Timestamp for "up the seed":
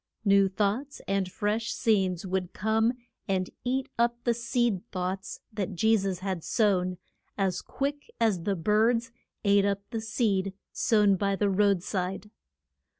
3.99-4.81, 9.63-10.55